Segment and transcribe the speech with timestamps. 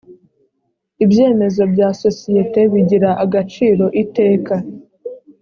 [1.03, 4.55] ibyemezo bya sosiyete bigira agaciro iteka